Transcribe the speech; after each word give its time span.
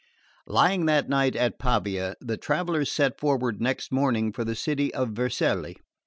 4. 0.47 0.55
Lying 0.55 0.85
that 0.87 1.09
night 1.09 1.35
at 1.35 1.59
Pavia, 1.59 2.15
the 2.19 2.35
travellers 2.35 2.91
set 2.91 3.19
forward 3.19 3.61
next 3.61 3.91
morning 3.91 4.31
for 4.33 4.43
the 4.43 4.55
city 4.55 4.91
of 4.95 5.09
Vercelli. 5.09 5.77